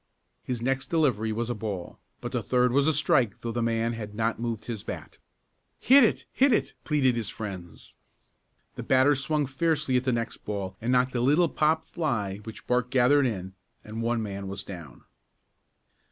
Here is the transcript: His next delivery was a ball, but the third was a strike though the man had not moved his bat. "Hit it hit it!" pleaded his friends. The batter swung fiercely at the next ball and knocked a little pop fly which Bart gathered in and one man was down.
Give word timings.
His 0.43 0.63
next 0.63 0.87
delivery 0.89 1.31
was 1.31 1.51
a 1.51 1.53
ball, 1.53 1.99
but 2.21 2.31
the 2.31 2.41
third 2.41 2.71
was 2.71 2.87
a 2.87 2.91
strike 2.91 3.41
though 3.41 3.51
the 3.51 3.61
man 3.61 3.93
had 3.93 4.15
not 4.15 4.39
moved 4.39 4.65
his 4.65 4.81
bat. 4.81 5.19
"Hit 5.79 6.03
it 6.03 6.25
hit 6.31 6.51
it!" 6.51 6.73
pleaded 6.83 7.15
his 7.15 7.29
friends. 7.29 7.93
The 8.73 8.81
batter 8.81 9.13
swung 9.13 9.45
fiercely 9.45 9.97
at 9.97 10.03
the 10.03 10.11
next 10.11 10.37
ball 10.37 10.75
and 10.81 10.91
knocked 10.91 11.13
a 11.13 11.21
little 11.21 11.49
pop 11.49 11.85
fly 11.85 12.37
which 12.37 12.65
Bart 12.65 12.89
gathered 12.89 13.27
in 13.27 13.53
and 13.83 14.01
one 14.01 14.23
man 14.23 14.47
was 14.47 14.63
down. 14.63 15.03